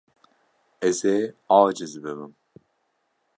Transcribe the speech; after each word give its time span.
Ez 0.87 0.99
ê 1.15 1.17
aciz 1.57 1.93
bibim. 2.03 2.33